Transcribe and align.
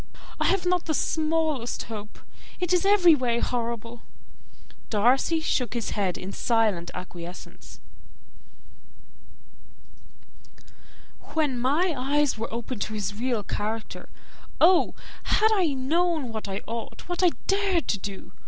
I 0.39 0.45
have 0.45 0.65
not 0.65 0.87
the 0.87 0.95
smallest 0.95 1.83
hope. 1.83 2.17
It 2.59 2.73
is 2.73 2.87
every 2.87 3.13
way 3.13 3.37
horrible!" 3.37 4.01
Darcy 4.89 5.39
shook 5.41 5.75
his 5.75 5.91
head 5.91 6.17
in 6.17 6.33
silent 6.33 6.89
acquiescence. 6.95 7.79
"When 11.35 11.59
my 11.59 11.93
eyes 11.95 12.35
were 12.35 12.51
opened 12.51 12.81
to 12.81 12.95
his 12.95 13.13
real 13.13 13.43
character, 13.43 14.09
oh! 14.59 14.95
had 15.25 15.51
I 15.53 15.75
known 15.75 16.29
what 16.33 16.47
I 16.47 16.61
ought, 16.65 17.07
what 17.07 17.21
I 17.21 17.29
dared 17.45 17.87
to 17.89 17.99
do! 17.99 18.31